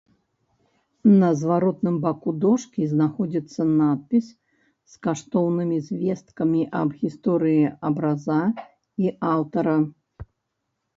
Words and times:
На 1.23 1.27
зваротным 1.41 1.95
баку 2.05 2.29
дошкі 2.45 2.87
знаходзіцца 2.95 3.61
надпіс 3.81 4.27
з 4.95 4.99
каштоўнымі 5.09 5.77
звесткамі 5.93 6.61
аб 6.83 6.89
гісторыі 7.05 7.63
абраза 7.95 8.41
і 9.07 9.17
аўтара. 9.37 9.77